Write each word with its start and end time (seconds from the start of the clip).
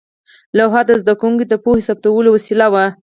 لوحه 0.57 0.81
د 0.87 0.91
زده 1.01 1.13
کوونکو 1.19 1.43
د 1.49 1.53
پوهې 1.63 1.81
ثبتولو 1.87 2.29
وسیله 2.31 2.67
وه. 2.73 2.85